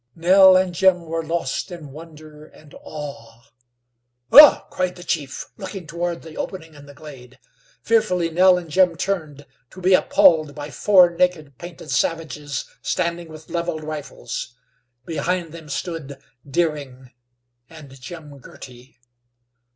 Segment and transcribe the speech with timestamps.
[0.15, 3.43] Nell and Jim were lost in wonder and awe.
[4.31, 7.37] "Ugh!" cried the chief, looking toward the opening in the glade.
[7.83, 13.51] Fearfully Nell and Jim turned, to be appalled by four naked, painted savages standing with
[13.51, 14.55] leveled rifles.
[15.05, 17.11] Behind them stood Deering
[17.69, 18.97] and Jim Girty.